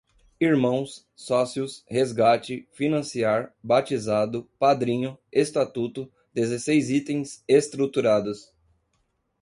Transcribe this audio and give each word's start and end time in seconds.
irmãos, 0.39 1.07
sócios, 1.15 1.85
resgate, 1.87 2.67
financiar, 2.73 3.53
batizado, 3.61 4.49
padrinho, 4.57 5.15
estatuto, 5.31 6.11
dezesseis 6.33 6.89
itens, 6.89 7.43
estruturados 7.47 8.51